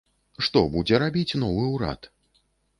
Што 0.47 0.63
будзе 0.77 1.01
рабіць 1.05 1.37
новы 1.45 1.71
ўрад? 1.77 2.13